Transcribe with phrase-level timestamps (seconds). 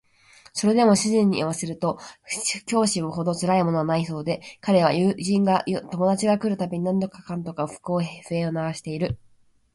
[0.53, 1.99] それでも主人に言わせると
[2.65, 7.79] 教師ほどつらいものはないそうで彼は友達が来る度に何とかかんとか不
[8.27, 9.19] 平を鳴らしている